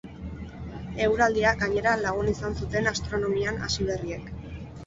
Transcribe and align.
Eguraldia, 1.07 1.51
gainera, 1.59 1.93
lagun 2.05 2.31
izan 2.33 2.57
zuten 2.63 2.93
astronomian 2.93 3.63
hasiberriek. 3.69 4.35